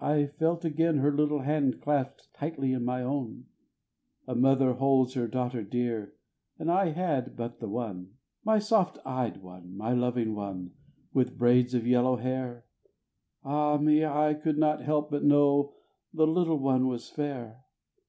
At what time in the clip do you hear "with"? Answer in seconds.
11.12-11.38